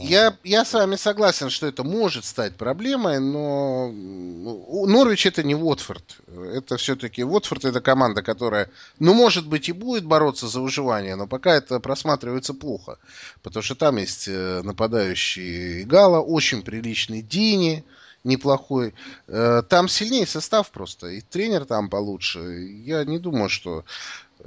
Я, 0.00 0.36
я 0.44 0.64
с 0.66 0.74
вами 0.74 0.96
согласен, 0.96 1.48
что 1.48 1.66
это 1.66 1.84
может 1.84 2.26
стать 2.26 2.54
проблемой, 2.54 3.18
но 3.18 3.90
Норвич 3.90 5.24
это 5.24 5.42
не 5.42 5.54
Уотфорд. 5.54 6.18
Это 6.52 6.76
все-таки 6.76 7.24
Уотфорд 7.24 7.64
это 7.64 7.80
команда, 7.80 8.22
которая, 8.22 8.68
ну, 8.98 9.14
может 9.14 9.48
быть, 9.48 9.70
и 9.70 9.72
будет 9.72 10.04
бороться 10.04 10.48
за 10.48 10.60
выживание, 10.60 11.16
но 11.16 11.26
пока 11.26 11.54
это 11.54 11.80
просматривается 11.80 12.52
плохо. 12.52 12.98
Потому 13.42 13.62
что 13.62 13.74
там 13.74 13.96
есть 13.96 14.28
э, 14.28 14.60
нападающий 14.62 15.84
Гала, 15.84 16.20
очень 16.20 16.62
приличный 16.62 17.22
Дини, 17.22 17.84
неплохой. 18.24 18.94
Э, 19.28 19.62
там 19.66 19.88
сильнее 19.88 20.26
состав 20.26 20.70
просто, 20.72 21.08
и 21.08 21.20
тренер 21.22 21.64
там 21.64 21.88
получше. 21.88 22.68
Я 22.84 23.04
не 23.04 23.18
думаю, 23.18 23.48
что 23.48 23.84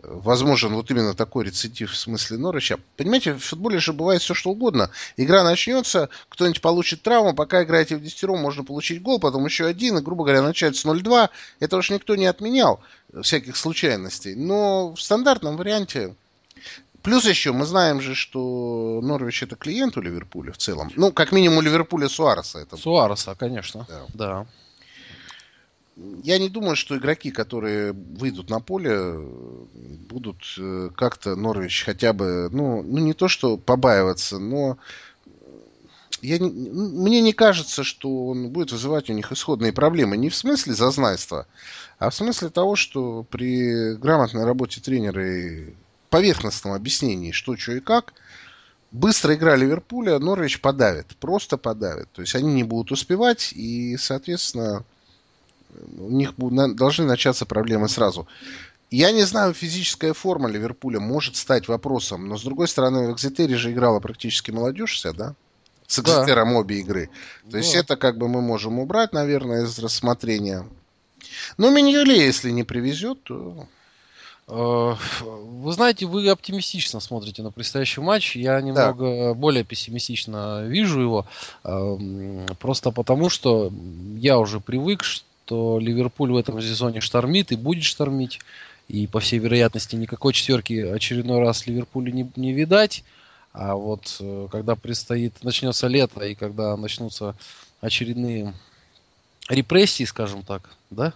возможен 0.03 0.74
вот 0.74 0.89
именно 0.91 1.13
такой 1.13 1.46
рецидив 1.46 1.91
в 1.91 1.98
смысле 1.98 2.38
Норвича. 2.38 2.77
Понимаете, 2.96 3.34
в 3.34 3.39
футболе 3.39 3.79
же 3.79 3.94
бывает 3.94 4.22
все 4.22 4.34
что 4.34 4.51
угодно. 4.51 4.89
Игра 5.17 5.44
начнется, 5.44 6.10
кто-нибудь 6.29 6.62
получит 6.62 7.01
травму, 7.01 7.34
пока 7.34 7.63
играете 7.63 7.96
в 7.96 8.01
десятером, 8.01 8.39
можно 8.39 8.63
получить 8.63 9.01
гол, 9.01 9.20
потом 9.20 9.46
еще 9.46 9.65
один, 9.65 9.98
и, 9.98 10.01
грубо 10.01 10.24
говоря, 10.24 10.41
начать 10.41 10.75
с 10.75 10.86
0-2. 10.86 11.29
Это 11.60 11.77
уж 11.77 11.89
никто 11.89 12.15
не 12.15 12.25
отменял, 12.25 12.79
всяких 13.22 13.58
случайностей. 13.58 14.36
Но 14.36 14.94
в 14.94 15.01
стандартном 15.01 15.58
варианте 15.58 16.15
Плюс 17.03 17.24
еще 17.25 17.53
мы 17.53 17.65
знаем 17.65 18.01
же, 18.01 18.15
что 18.15 19.00
Норвич 19.01 19.41
это 19.41 19.56
клиент 19.56 19.96
у 19.96 20.01
Ливерпуля 20.01 20.51
в 20.51 20.58
целом. 20.58 20.91
Ну, 20.98 21.13
как 21.13 21.32
минимум 21.32 21.60
у 21.60 21.62
Ливерпуля 21.62 22.10
Суареса. 22.10 22.60
Это 22.60 22.75
Суареса, 22.75 23.34
конечно. 23.36 23.86
Да. 23.88 24.06
да 24.13 24.48
я 26.24 26.38
не 26.38 26.50
думаю, 26.50 26.75
что 26.75 26.98
игроки, 26.98 27.32
которые 27.32 27.94
выйдут 27.94 28.50
на 28.50 28.60
поле, 28.60 29.18
будут 30.10 30.38
э, 30.58 30.89
как-то 30.96 31.36
Норвич 31.36 31.84
хотя 31.84 32.13
бы, 32.13 32.50
ну, 32.51 32.84
ну 32.84 32.98
не 33.00 33.13
то 33.13 33.27
что 33.27 33.58
побаиваться, 33.58 34.38
но 34.38 34.77
я 36.22 36.38
не, 36.38 36.50
мне 36.50 37.22
не 37.22 37.34
кажется, 37.34 37.84
что 37.84 38.27
он 38.27 38.50
будет 38.50 38.72
вызывать 38.72 39.10
у 39.10 39.13
них 39.13 39.32
исходные 39.32 39.74
проблемы. 39.74 40.18
Не 40.18 40.30
в 40.30 40.36
смысле 40.36 40.74
зазнайства, 40.74 41.48
а 42.00 42.10
в 42.10 42.16
смысле 42.16 42.50
того, 42.50 42.75
что 42.75 43.24
при 43.30 43.96
грамотной 43.96 44.46
работе 44.46 44.82
тренера 44.82 45.27
и 45.27 45.74
поверхностном 46.10 46.74
объяснении, 46.74 47.32
что, 47.32 47.58
что 47.58 47.74
и 47.74 47.80
как, 47.80 48.13
быстро 48.92 49.34
игра 49.36 49.56
Ливерпуля 49.56 50.20
Норвич 50.20 50.62
подавит, 50.62 51.08
просто 51.20 51.58
подавит. 51.58 52.12
То 52.12 52.22
есть 52.22 52.36
они 52.36 52.54
не 52.54 52.63
будут 52.63 52.92
успевать, 52.92 53.51
и, 53.54 53.98
соответственно, 53.98 54.84
у 55.98 56.10
них 56.10 56.34
должны 56.38 57.05
начаться 57.05 57.46
проблемы 57.46 57.89
сразу. 57.89 58.27
Я 58.89 59.12
не 59.12 59.24
знаю, 59.24 59.53
физическая 59.53 60.13
форма 60.13 60.48
Ливерпуля 60.48 61.00
может 61.00 61.36
стать 61.36 61.67
вопросом, 61.67 62.29
но 62.29 62.38
с 62.38 62.43
другой 62.43 62.67
стороны, 62.67 63.07
в 63.07 63.13
Экзетере 63.13 63.57
же 63.57 63.72
играла 63.72 64.00
практически 64.00 64.51
молодежь 64.51 64.96
вся, 64.96 65.12
да? 65.12 65.36
С 65.88 66.00
Экзетером 66.00 66.51
да. 66.51 66.55
обе 66.55 66.79
игры. 66.79 67.10
То 67.46 67.51
да. 67.51 67.57
есть 67.57 67.75
это 67.75 67.98
как 67.98 68.17
бы 68.17 68.29
мы 68.29 68.41
можем 68.41 68.79
убрать, 68.79 69.13
наверное, 69.13 69.65
из 69.65 69.77
рассмотрения. 69.79 70.65
Но 71.57 71.69
Миньоле, 71.69 72.25
если 72.25 72.51
не 72.51 72.63
привезет, 72.63 73.24
то... 73.24 73.67
Э, 74.48 74.96
вы 75.22 75.74
знаете, 75.74 76.05
вы 76.05 76.29
оптимистично 76.29 77.01
смотрите 77.01 77.43
на 77.43 77.51
предстоящий 77.51 78.00
матч. 78.00 78.38
Я 78.38 78.62
немного 78.62 79.05
да. 79.05 79.34
более 79.34 79.65
пессимистично 79.65 80.63
вижу 80.65 81.01
его. 81.01 81.25
Эм, 81.65 82.46
просто 82.60 82.91
потому, 82.91 83.29
что 83.29 83.72
я 84.15 84.39
уже 84.39 84.62
привык, 84.62 85.03
что 85.03 85.26
что 85.48 85.80
Ливерпуль 85.80 86.34
в 86.34 86.36
этом 86.36 86.62
сезоне 86.62 87.00
штормит 87.00 87.54
и 87.54 87.56
будет 87.56 87.86
штормить. 87.86 88.39
И, 88.89 89.08
по 89.08 89.20
всей 89.22 89.39
вероятности, 89.39 89.96
никакой 89.96 90.34
четверки 90.34 90.74
очередной 90.74 91.39
раз 91.39 91.68
Ливерпулю 91.68 92.12
не, 92.12 92.30
не 92.36 92.51
видать. 92.54 93.04
А 93.54 93.75
вот 93.75 94.18
э, 94.20 94.48
когда 94.51 94.75
предстоит, 94.75 95.44
начнется 95.44 95.88
лето, 95.88 96.24
и 96.25 96.36
когда 96.36 96.75
начнутся 96.75 97.36
очередные 97.80 98.54
репрессии, 99.50 100.04
скажем 100.04 100.44
так, 100.44 100.70
да, 100.89 101.13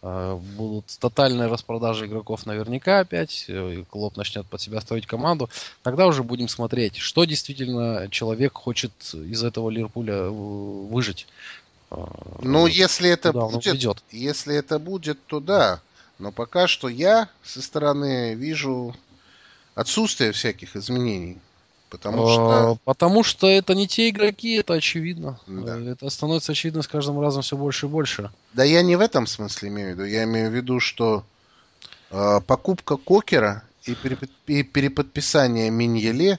э, 0.00 0.38
будут 0.56 0.86
тотальные 1.00 1.48
распродажи 1.48 2.06
игроков 2.06 2.46
наверняка 2.46 3.00
опять, 3.00 3.46
э, 3.48 3.74
и 3.80 3.84
Клоп 3.84 4.16
начнет 4.16 4.46
под 4.46 4.60
себя 4.60 4.80
строить 4.80 5.06
команду, 5.06 5.50
тогда 5.82 6.06
уже 6.06 6.22
будем 6.22 6.48
смотреть, 6.48 6.96
что 6.96 7.24
действительно 7.24 8.08
человек 8.10 8.54
хочет 8.54 8.92
из 9.12 9.42
этого 9.44 9.70
Ливерпуля 9.70 10.28
выжить. 10.28 11.26
Ну, 12.40 12.66
если 12.66 13.10
это 13.10 13.32
будет, 13.32 14.02
если 14.10 14.56
это 14.56 14.78
будет, 14.78 15.24
то 15.26 15.40
да. 15.40 15.80
Но 16.18 16.32
пока 16.32 16.66
что 16.68 16.88
я 16.88 17.28
со 17.42 17.60
стороны 17.62 18.34
вижу 18.34 18.94
отсутствие 19.74 20.32
всяких 20.32 20.76
изменений. 20.76 21.38
Потому 21.92 22.26
а, 22.26 22.30
что... 22.30 22.78
Потому 22.84 23.22
что 23.22 23.48
это 23.48 23.74
не 23.74 23.86
те 23.86 24.08
игроки, 24.08 24.54
это 24.54 24.74
очевидно. 24.74 25.38
Да. 25.46 25.78
Это 25.78 26.08
становится 26.08 26.52
очевидно 26.52 26.82
с 26.82 26.88
каждым 26.88 27.20
разом 27.20 27.42
все 27.42 27.56
больше 27.56 27.86
и 27.86 27.88
больше. 27.88 28.30
Да 28.54 28.64
я 28.64 28.82
не 28.82 28.96
в 28.96 29.00
этом 29.00 29.26
смысле 29.26 29.68
имею 29.68 29.88
в 29.88 29.92
виду. 29.92 30.04
Я 30.04 30.24
имею 30.24 30.50
в 30.50 30.54
виду, 30.54 30.80
что 30.80 31.24
э, 32.10 32.40
покупка 32.46 32.96
Кокера 32.96 33.62
и, 33.84 33.94
перепод... 33.94 34.30
и 34.46 34.62
переподписание 34.62 35.70
Миньеле 35.70 36.38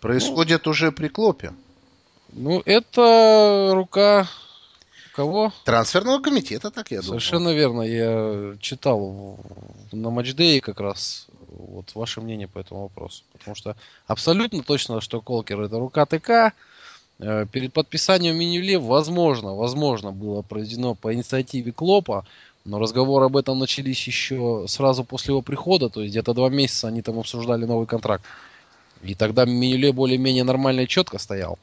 происходит 0.00 0.66
ну, 0.66 0.70
уже 0.70 0.92
при 0.92 1.08
Клопе. 1.08 1.52
Ну, 2.32 2.62
это 2.64 3.72
рука 3.74 4.28
Кого? 5.14 5.52
Трансферного 5.64 6.20
комитета, 6.20 6.70
так 6.70 6.90
я 6.90 7.00
думаю. 7.00 7.20
Совершенно 7.20 7.54
верно. 7.54 7.82
Я 7.82 8.56
читал 8.60 9.38
на 9.92 10.10
матчдее 10.10 10.60
как 10.60 10.80
раз 10.80 11.28
вот 11.48 11.94
ваше 11.94 12.20
мнение 12.20 12.48
по 12.48 12.58
этому 12.58 12.82
вопросу. 12.82 13.22
Потому 13.32 13.54
что 13.54 13.76
абсолютно 14.08 14.64
точно, 14.64 15.00
что 15.00 15.20
Колкер 15.20 15.60
это 15.60 15.78
рука 15.78 16.04
ТК. 16.06 16.52
Э, 17.20 17.46
перед 17.50 17.72
подписанием 17.72 18.36
Минюле, 18.36 18.76
возможно, 18.76 19.54
возможно, 19.54 20.10
было 20.10 20.42
проведено 20.42 20.96
по 20.96 21.14
инициативе 21.14 21.70
Клопа, 21.70 22.26
но 22.64 22.80
разговоры 22.80 23.26
об 23.26 23.36
этом 23.36 23.58
начались 23.58 24.04
еще 24.08 24.64
сразу 24.66 25.04
после 25.04 25.32
его 25.32 25.42
прихода, 25.42 25.90
то 25.90 26.00
есть 26.00 26.12
где-то 26.12 26.34
два 26.34 26.48
месяца 26.48 26.88
они 26.88 27.02
там 27.02 27.20
обсуждали 27.20 27.66
новый 27.66 27.86
контракт. 27.86 28.24
И 29.02 29.14
тогда 29.14 29.44
Минюле 29.44 29.92
более-менее 29.92 30.42
нормально 30.42 30.80
и 30.80 30.88
четко 30.88 31.18
стоял. 31.18 31.58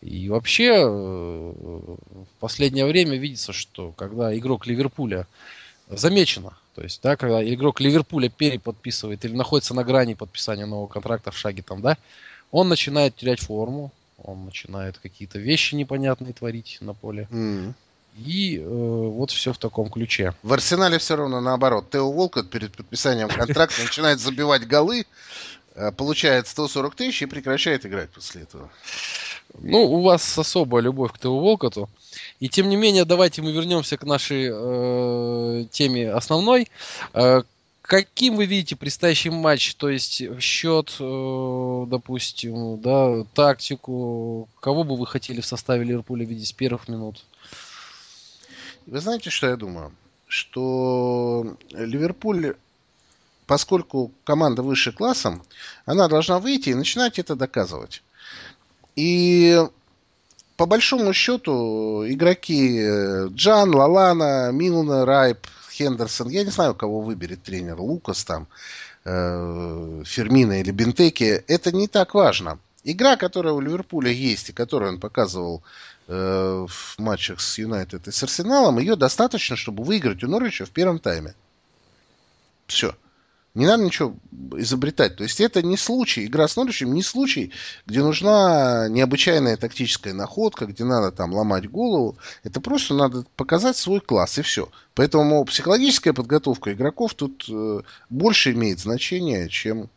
И 0.00 0.28
вообще 0.28 0.74
э, 0.74 0.86
в 0.86 2.28
последнее 2.38 2.86
время 2.86 3.16
видится, 3.16 3.52
что 3.52 3.92
когда 3.92 4.36
игрок 4.36 4.66
Ливерпуля 4.66 5.26
замечено, 5.88 6.56
то 6.74 6.82
есть, 6.82 7.02
да, 7.02 7.16
когда 7.16 7.42
игрок 7.42 7.80
Ливерпуля 7.80 8.28
переподписывает 8.28 9.24
или 9.24 9.34
находится 9.34 9.74
на 9.74 9.82
грани 9.82 10.14
подписания 10.14 10.66
нового 10.66 10.86
контракта 10.86 11.32
в 11.32 11.36
шаге 11.36 11.62
там, 11.62 11.82
да, 11.82 11.98
он 12.52 12.68
начинает 12.68 13.16
терять 13.16 13.40
форму, 13.40 13.92
он 14.22 14.44
начинает 14.44 14.98
какие-то 14.98 15.38
вещи 15.38 15.74
непонятные 15.74 16.32
творить 16.32 16.78
на 16.80 16.94
поле. 16.94 17.28
Mm. 17.30 17.74
И 18.18 18.58
э, 18.58 18.64
вот 18.64 19.30
все 19.30 19.52
в 19.52 19.58
таком 19.58 19.90
ключе. 19.90 20.34
В 20.42 20.52
Арсенале 20.52 20.98
все 20.98 21.16
равно 21.16 21.40
наоборот. 21.40 21.90
Тео 21.90 22.10
Волкот 22.10 22.50
перед 22.50 22.72
подписанием 22.72 23.28
контракта 23.28 23.80
начинает 23.80 24.18
забивать 24.18 24.66
голы, 24.66 25.04
получает 25.96 26.48
140 26.48 26.94
тысяч 26.94 27.22
и 27.22 27.26
прекращает 27.26 27.86
играть 27.86 28.10
после 28.10 28.42
этого. 28.42 28.70
Ну, 29.54 29.84
у 29.84 30.02
вас 30.02 30.38
особая 30.38 30.82
любовь 30.82 31.12
к 31.12 31.18
Тео 31.18 31.38
Волкоту. 31.38 31.88
И 32.40 32.48
тем 32.48 32.68
не 32.68 32.76
менее, 32.76 33.04
давайте 33.04 33.42
мы 33.42 33.52
вернемся 33.52 33.96
к 33.96 34.04
нашей 34.04 34.48
э, 34.50 35.64
теме 35.70 36.10
основной. 36.10 36.68
Э, 37.14 37.42
каким 37.82 38.36
вы 38.36 38.46
видите 38.46 38.76
предстоящий 38.76 39.30
матч? 39.30 39.74
То 39.74 39.88
есть 39.88 40.22
счет, 40.40 40.94
э, 41.00 41.84
допустим, 41.88 42.80
да, 42.80 43.24
тактику. 43.34 44.48
Кого 44.60 44.84
бы 44.84 44.96
вы 44.96 45.06
хотели 45.06 45.40
в 45.40 45.46
составе 45.46 45.84
Ливерпуля 45.84 46.24
видеть 46.24 46.48
с 46.48 46.52
первых 46.52 46.88
минут? 46.88 47.24
Вы 48.86 49.00
знаете, 49.00 49.30
что 49.30 49.48
я 49.48 49.56
думаю? 49.56 49.92
Что 50.26 51.56
Ливерпуль, 51.70 52.54
поскольку 53.48 54.12
команда 54.24 54.62
выше 54.62 54.92
классом, 54.92 55.42
она 55.86 56.06
должна 56.06 56.38
выйти 56.38 56.68
и 56.68 56.74
начинать 56.74 57.18
это 57.18 57.34
доказывать. 57.34 58.02
И 58.94 59.58
по 60.56 60.66
большому 60.66 61.12
счету 61.14 62.04
игроки 62.06 62.78
э, 62.78 63.28
Джан, 63.28 63.74
Лалана, 63.74 64.50
Милна, 64.52 65.06
Райп, 65.06 65.46
Хендерсон, 65.72 66.28
я 66.28 66.44
не 66.44 66.50
знаю, 66.50 66.74
кого 66.74 67.00
выберет 67.00 67.42
тренер, 67.42 67.80
Лукас 67.80 68.22
там, 68.24 68.48
э, 69.04 70.02
Фермина 70.04 70.60
или 70.60 70.70
Бентеки, 70.70 71.42
это 71.48 71.72
не 71.72 71.88
так 71.88 72.12
важно. 72.12 72.58
Игра, 72.84 73.16
которая 73.16 73.54
у 73.54 73.60
Ливерпуля 73.60 74.10
есть 74.10 74.50
и 74.50 74.52
которую 74.52 74.92
он 74.92 75.00
показывал 75.00 75.62
э, 76.06 76.66
в 76.68 76.98
матчах 76.98 77.40
с 77.40 77.56
Юнайтед 77.56 78.08
и 78.08 78.12
с 78.12 78.22
Арсеналом, 78.22 78.78
ее 78.78 78.94
достаточно, 78.94 79.56
чтобы 79.56 79.84
выиграть 79.84 80.22
у 80.22 80.28
Норвича 80.28 80.66
в 80.66 80.70
первом 80.70 80.98
тайме. 80.98 81.34
Все. 82.66 82.94
Не 83.58 83.66
надо 83.66 83.82
ничего 83.82 84.14
изобретать. 84.56 85.16
То 85.16 85.24
есть 85.24 85.40
это 85.40 85.62
не 85.62 85.76
случай, 85.76 86.26
игра 86.26 86.46
с 86.46 86.54
Норвичем 86.54 86.94
не 86.94 87.02
случай, 87.02 87.50
где 87.86 88.04
нужна 88.04 88.86
необычайная 88.88 89.56
тактическая 89.56 90.14
находка, 90.14 90.66
где 90.66 90.84
надо 90.84 91.10
там 91.10 91.34
ломать 91.34 91.68
голову. 91.68 92.16
Это 92.44 92.60
просто 92.60 92.94
надо 92.94 93.24
показать 93.34 93.76
свой 93.76 94.00
класс 94.00 94.38
и 94.38 94.42
все. 94.42 94.68
Поэтому 94.94 95.44
психологическая 95.44 96.12
подготовка 96.12 96.72
игроков 96.72 97.14
тут 97.14 97.46
э, 97.48 97.80
больше 98.08 98.52
имеет 98.52 98.78
значение, 98.78 99.48
чем 99.48 99.90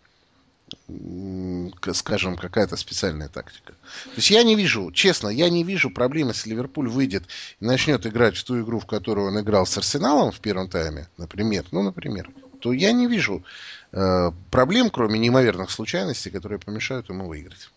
скажем, 1.93 2.37
какая-то 2.37 2.77
специальная 2.77 3.27
тактика. 3.27 3.73
То 4.05 4.15
есть 4.15 4.31
я 4.31 4.41
не 4.41 4.55
вижу, 4.55 4.91
честно, 4.91 5.27
я 5.27 5.51
не 5.51 5.63
вижу 5.63 5.91
проблемы, 5.91 6.31
если 6.31 6.49
Ливерпуль 6.49 6.89
выйдет 6.89 7.25
и 7.59 7.65
начнет 7.65 8.07
играть 8.07 8.37
в 8.37 8.43
ту 8.43 8.59
игру, 8.61 8.79
в 8.79 8.87
которую 8.87 9.27
он 9.27 9.39
играл 9.39 9.67
с 9.67 9.77
Арсеналом 9.77 10.31
в 10.31 10.39
первом 10.39 10.67
тайме, 10.67 11.09
например, 11.17 11.65
ну, 11.71 11.83
например, 11.83 12.31
то 12.61 12.71
я 12.71 12.91
не 12.91 13.07
вижу 13.07 13.43
э, 13.91 14.31
проблем, 14.49 14.89
кроме 14.89 15.19
неимоверных 15.19 15.71
случайностей, 15.71 16.29
которые 16.29 16.59
помешают 16.59 17.09
ему 17.09 17.27
выиграть. 17.27 17.69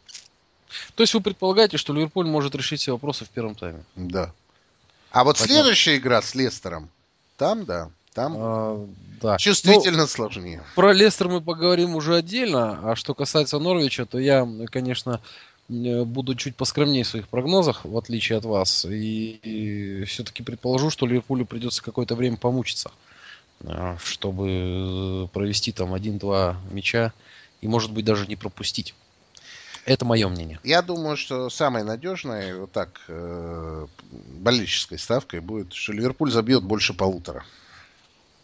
То 0.95 1.03
есть 1.03 1.15
вы 1.15 1.21
предполагаете, 1.21 1.77
что 1.77 1.93
Ливерпуль 1.93 2.27
может 2.27 2.55
решить 2.55 2.81
все 2.81 2.93
вопросы 2.93 3.25
в 3.25 3.29
первом 3.31 3.55
тайме? 3.55 3.85
Да. 3.97 4.33
А 5.11 5.25
вот 5.25 5.37
Понятно. 5.37 5.55
следующая 5.55 5.97
игра 5.97 6.21
с 6.21 6.35
Лестером, 6.35 6.91
там, 7.37 7.65
да, 7.65 7.91
там 8.13 8.35
а, 8.37 8.87
да. 9.21 9.39
чувствительно 9.39 10.03
ну, 10.03 10.07
сложнее. 10.07 10.63
Про 10.75 10.93
Лестер 10.93 11.29
мы 11.29 11.41
поговорим 11.41 11.95
уже 11.95 12.17
отдельно, 12.17 12.81
а 12.83 12.97
что 12.97 13.15
касается 13.15 13.59
Норвича, 13.59 14.07
то 14.07 14.19
я, 14.19 14.49
конечно, 14.71 15.21
буду 15.69 16.35
чуть 16.35 16.57
поскромнее 16.57 17.05
в 17.05 17.09
своих 17.09 17.29
прогнозах, 17.29 17.85
в 17.85 17.97
отличие 17.97 18.39
от 18.39 18.45
вас, 18.45 18.85
и, 18.85 19.41
и 19.43 20.05
все-таки 20.05 20.43
предположу, 20.43 20.91
что 20.91 21.07
Ливерпулю 21.07 21.47
придется 21.47 21.83
какое-то 21.83 22.15
время 22.15 22.37
помучиться. 22.37 22.91
А, 23.67 23.97
чтобы 24.03 25.27
э, 25.27 25.27
провести 25.33 25.73
там 25.73 25.95
один-два 25.95 26.57
мяча 26.71 27.13
и, 27.61 27.69
может 27.69 27.93
быть, 27.93 28.05
даже 28.05 28.27
не 28.27 28.37
пропустить. 28.37 28.95
Это 29.87 30.05
мое 30.05 30.29
мнение. 30.29 30.59
Я 30.65 30.81
думаю, 30.83 31.17
что 31.17 31.51
самой 31.51 31.83
надежной, 31.83 32.59
вот 32.59 32.73
так, 32.73 33.03
э, 33.09 33.87
болельческой 34.11 34.99
ставкой 34.99 35.41
будет, 35.41 35.73
что 35.73 35.93
Ливерпуль 35.93 36.31
забьет 36.31 36.63
больше 36.63 36.95
полутора. 36.95 37.45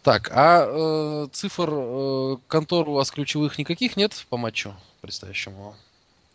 Так, 0.03 0.31
а 0.33 0.65
э, 0.67 1.27
цифр 1.31 1.69
э, 1.71 2.37
контор 2.47 2.89
у 2.89 2.93
вас 2.93 3.11
ключевых 3.11 3.57
никаких 3.57 3.97
нет 3.97 4.25
по 4.29 4.37
матчу 4.37 4.73
предстоящему? 5.01 5.75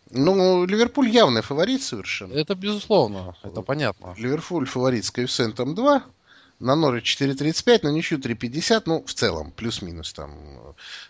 Ну, 0.09 0.65
Ливерпуль 0.65 1.09
явный 1.09 1.41
фаворит 1.41 1.83
совершенно. 1.83 2.33
Это 2.33 2.55
безусловно, 2.55 3.35
это 3.43 3.61
понятно. 3.61 4.13
Ливерпуль 4.17 4.65
фаворит 4.65 5.03
с 5.03 5.11
коэффициентом 5.11 5.75
2, 5.75 6.03
на 6.59 6.75
Норвич 6.75 7.17
4.35, 7.21 7.81
на 7.83 7.89
ничью 7.89 8.17
3.50, 8.17 8.83
ну, 8.85 9.03
в 9.05 9.13
целом, 9.13 9.51
плюс-минус 9.51 10.13
там. 10.13 10.33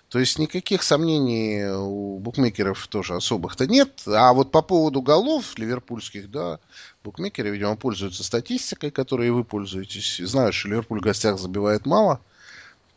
То 0.10 0.20
есть 0.20 0.40
никаких 0.40 0.84
сомнений 0.84 1.66
у 1.68 2.20
букмекеров 2.20 2.88
тоже 2.88 3.16
особых-то 3.16 3.66
нет. 3.66 4.02
А 4.08 4.34
вот 4.34 4.52
по 4.52 4.62
поводу 4.62 5.02
голов 5.02 5.58
ливерпульских, 5.58 6.30
да, 6.30 6.60
букмекеры, 7.04 7.50
видимо, 7.50 7.78
пользуются 7.78 8.24
статистикой, 8.24 8.92
которой 8.92 9.32
вы 9.32 9.44
пользуетесь. 9.46 10.18
Знают, 10.18 10.54
что 10.54 10.68
Ливерпуль 10.68 11.00
в 11.00 11.04
гостях 11.04 11.40
забивает 11.40 11.86
мало, 11.86 12.20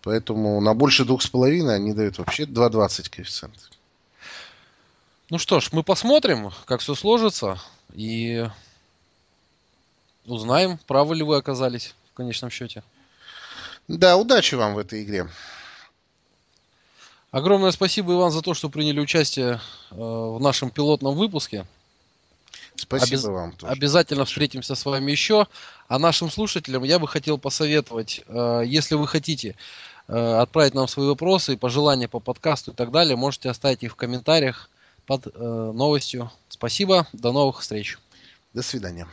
поэтому 0.02 0.60
на 0.60 0.74
больше 0.74 1.04
двух 1.04 1.22
с 1.22 1.28
половиной 1.28 1.76
они 1.76 1.92
дают 1.92 2.18
вообще 2.18 2.44
2.20 2.44 3.10
коэффициент. 3.10 3.70
Ну 5.30 5.38
что 5.38 5.60
ж, 5.60 5.68
мы 5.70 5.84
посмотрим, 5.84 6.50
как 6.64 6.80
все 6.80 6.96
сложится, 6.96 7.60
и 7.94 8.48
узнаем, 10.26 10.78
правы 10.88 11.14
ли 11.14 11.22
вы 11.22 11.36
оказались 11.36 11.94
конечном 12.20 12.50
счете. 12.50 12.82
Да, 13.88 14.16
удачи 14.16 14.54
вам 14.54 14.74
в 14.74 14.78
этой 14.78 15.02
игре. 15.02 15.28
Огромное 17.30 17.70
спасибо, 17.70 18.12
Иван, 18.12 18.30
за 18.30 18.42
то, 18.42 18.54
что 18.54 18.68
приняли 18.68 19.00
участие 19.00 19.60
э, 19.90 19.94
в 19.94 20.38
нашем 20.40 20.70
пилотном 20.70 21.16
выпуске. 21.16 21.64
Спасибо 22.74 23.20
Обяз... 23.20 23.24
вам 23.24 23.52
тоже. 23.52 23.72
Обязательно 23.72 24.24
встретимся 24.24 24.74
с 24.74 24.84
вами 24.84 25.10
еще. 25.10 25.46
А 25.88 25.98
нашим 25.98 26.30
слушателям 26.30 26.82
я 26.82 26.98
бы 26.98 27.08
хотел 27.08 27.38
посоветовать, 27.38 28.22
э, 28.26 28.62
если 28.66 28.96
вы 28.96 29.06
хотите 29.06 29.56
э, 30.08 30.40
отправить 30.40 30.74
нам 30.74 30.88
свои 30.88 31.06
вопросы 31.06 31.54
и 31.54 31.56
пожелания 31.56 32.08
по 32.08 32.20
подкасту 32.20 32.72
и 32.72 32.74
так 32.74 32.90
далее, 32.90 33.16
можете 33.16 33.48
оставить 33.48 33.82
их 33.82 33.92
в 33.92 33.96
комментариях 33.96 34.68
под 35.06 35.34
новостью. 35.34 36.30
Спасибо, 36.48 37.08
до 37.12 37.32
новых 37.32 37.60
встреч. 37.60 37.98
До 38.54 38.62
свидания. 38.62 39.08